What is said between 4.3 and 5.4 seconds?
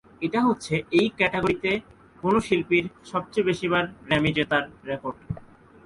জেতার রেকর্ড।